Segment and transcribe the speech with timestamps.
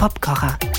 [0.00, 0.69] Popkocher.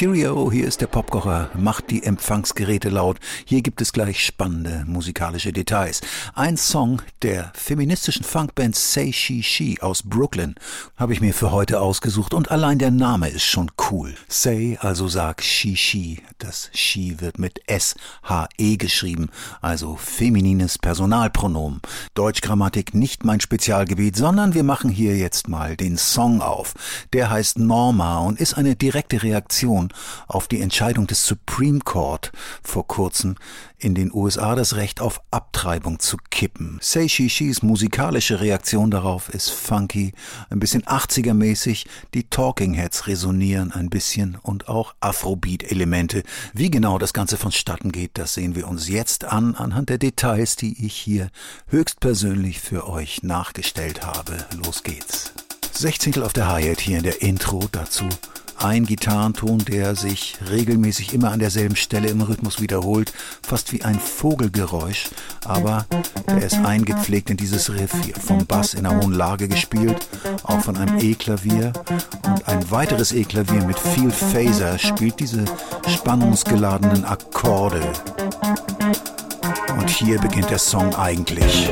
[0.00, 1.50] Cheerio, hier ist der Popkocher.
[1.52, 3.18] Macht die Empfangsgeräte laut.
[3.44, 6.00] Hier gibt es gleich spannende musikalische Details.
[6.32, 10.54] Ein Song der feministischen Funkband Say She She aus Brooklyn
[10.96, 14.14] habe ich mir für heute ausgesucht und allein der Name ist schon cool.
[14.26, 16.22] Say, also sag She She.
[16.38, 19.28] Das She wird mit S-H-E geschrieben,
[19.60, 21.82] also feminines Personalpronomen.
[22.14, 26.72] Deutschgrammatik nicht mein Spezialgebiet, sondern wir machen hier jetzt mal den Song auf.
[27.12, 29.89] Der heißt Norma und ist eine direkte Reaktion
[30.28, 33.36] auf die Entscheidung des Supreme Court vor kurzem
[33.78, 36.78] in den USA das Recht auf Abtreibung zu kippen.
[36.82, 40.12] Say Shishis musikalische Reaktion darauf ist funky,
[40.50, 46.22] ein bisschen 80er-mäßig, die Talking Heads resonieren ein bisschen und auch Afrobeat-Elemente.
[46.52, 50.56] Wie genau das Ganze vonstatten geht, das sehen wir uns jetzt an, anhand der Details,
[50.56, 51.30] die ich hier
[51.68, 54.36] höchstpersönlich für euch nachgestellt habe.
[54.64, 55.32] Los geht's.
[55.72, 58.06] Sechzehntel auf der Hi-Hat hier in der Intro dazu
[58.62, 63.98] ein Gitarrenton, der sich regelmäßig immer an derselben Stelle im Rhythmus wiederholt, fast wie ein
[63.98, 65.08] Vogelgeräusch,
[65.44, 65.86] aber
[66.26, 70.06] er ist eingepflegt in dieses Riff hier, vom Bass in einer hohen Lage gespielt,
[70.42, 71.72] auch von einem E-Klavier
[72.24, 75.44] und ein weiteres E-Klavier mit viel Phaser spielt diese
[75.88, 77.82] spannungsgeladenen Akkorde.
[79.78, 81.70] Und hier beginnt der Song eigentlich.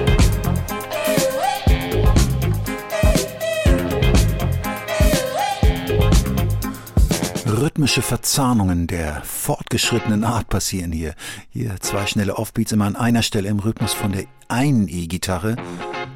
[7.69, 11.15] Rhythmische Verzahnungen der fortgeschrittenen Art passieren hier.
[11.51, 15.57] Hier zwei schnelle Offbeats immer an einer Stelle im Rhythmus von der einen E-Gitarre.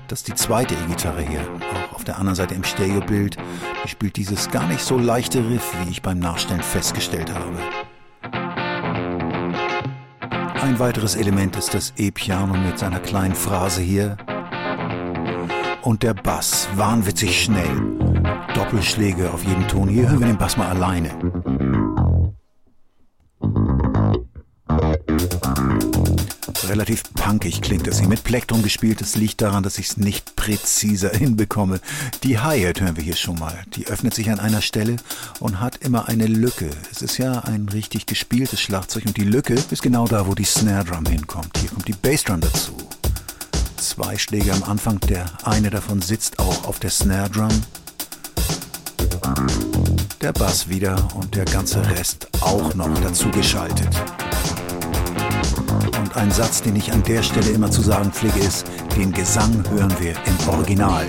[0.08, 1.42] Das ist die zweite E-Gitarre hier.
[1.90, 3.36] Auch auf der anderen Seite im Stereobild.
[3.84, 7.58] Die spielt dieses gar nicht so leichte Riff, wie ich beim Nachstellen festgestellt habe.
[10.62, 14.16] Ein weiteres Element ist das E-Piano mit seiner kleinen Phrase hier.
[15.82, 17.92] Und der Bass, wahnwitzig schnell.
[18.72, 19.86] Doppelschläge auf jedem Ton.
[19.86, 21.10] Hier hören wir den Bass mal alleine.
[26.66, 28.08] Relativ punkig klingt das hier.
[28.08, 29.02] Mit Plektrum gespielt.
[29.02, 31.80] Das liegt daran, dass ich es nicht präziser hinbekomme.
[32.22, 33.62] Die Hi-Hat hören wir hier schon mal.
[33.76, 34.96] Die öffnet sich an einer Stelle
[35.38, 36.70] und hat immer eine Lücke.
[36.90, 40.44] Es ist ja ein richtig gespieltes Schlagzeug und die Lücke ist genau da, wo die
[40.44, 41.58] Snare Drum hinkommt.
[41.58, 42.74] Hier kommt die Bassdrum dazu.
[43.76, 47.50] Zwei Schläge am Anfang, der eine davon sitzt auch auf der Snare Drum
[50.20, 53.88] der Bass wieder und der ganze Rest auch noch dazu geschaltet.
[55.98, 58.66] Und ein Satz, den ich an der Stelle immer zu sagen pflege, ist,
[58.96, 61.06] den Gesang hören wir im Original.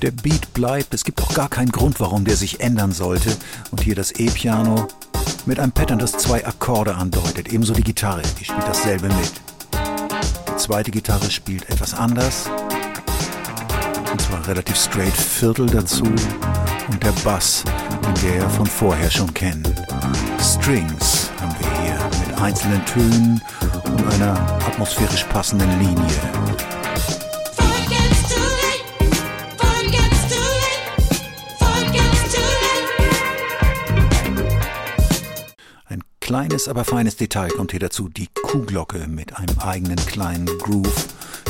[0.00, 3.36] Der Beat bleibt, es gibt auch gar keinen Grund, warum der sich ändern sollte.
[3.70, 4.86] Und hier das E-Piano
[5.44, 7.52] mit einem Pattern, das zwei Akkorde andeutet.
[7.52, 9.32] Ebenso die Gitarre, die spielt dasselbe mit
[10.58, 12.50] zweite Gitarre spielt etwas anders.
[14.10, 17.64] Und zwar relativ straight Viertel dazu und der Bass,
[18.04, 19.62] den wir ja von vorher schon kennen.
[20.40, 23.42] Strings haben wir hier mit einzelnen Tönen
[23.84, 24.32] und einer
[24.66, 26.06] atmosphärisch passenden Linie.
[36.28, 38.10] Kleines, aber feines Detail kommt hier dazu.
[38.10, 41.06] Die Kuhglocke mit einem eigenen kleinen Groove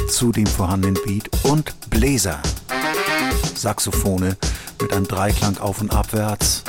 [0.09, 2.41] zu dem vorhandenen Beat und Bläser.
[3.56, 4.37] Saxophone
[4.81, 6.62] mit einem Dreiklang auf und abwärts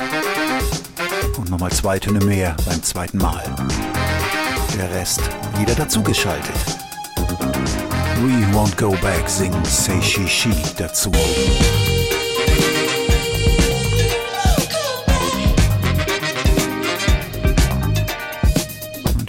[1.38, 3.44] und nochmal zwei Töne mehr beim zweiten Mal.
[4.76, 5.20] Der Rest
[5.56, 6.56] wieder dazugeschaltet.
[7.16, 11.12] We Won't Go Back singt Say She She dazu.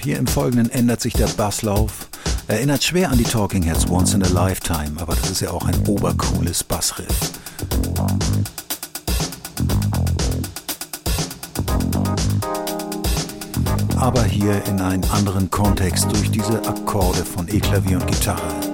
[0.04, 2.08] Hier im Folgenden ändert sich der Basslauf.
[2.48, 5.66] Erinnert schwer an die Talking Heads Once in a Lifetime, aber das ist ja auch
[5.66, 7.06] ein obercooles Bassriff.
[13.96, 18.71] Aber hier in einen anderen Kontext durch diese Akkorde von E-Klavier und Gitarre.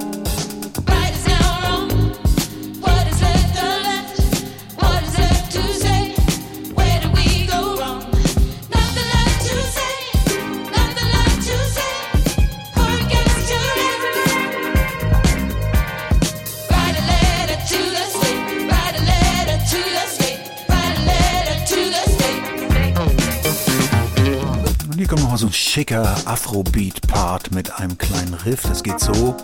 [25.54, 28.64] Schicker Afrobeat-Part mit einem kleinen Riff.
[28.64, 29.36] Das geht so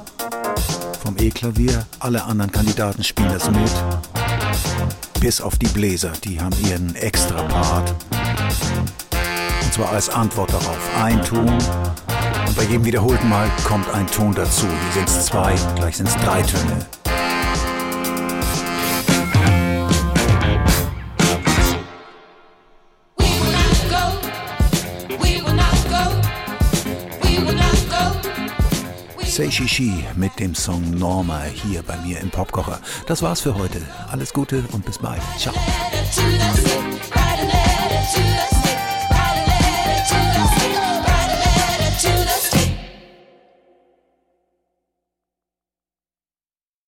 [1.03, 1.85] vom E-Klavier.
[1.99, 3.71] Alle anderen Kandidaten spielen das mit.
[5.19, 7.93] Bis auf die Bläser, die haben ihren extra Part.
[9.61, 10.79] Und Und zwar als Antwort darauf.
[11.01, 11.47] Ein Ton.
[11.47, 14.65] Und bei jedem wiederholten Mal kommt ein Ton dazu.
[14.65, 17.02] Hier sind es zwei, gleich sind es drei Töne.
[29.33, 32.79] Say Shishi mit dem Song Norma hier bei mir im Popkocher.
[33.07, 33.81] Das war's für heute.
[34.11, 35.23] Alles Gute und bis bald.
[35.39, 35.55] Ciao.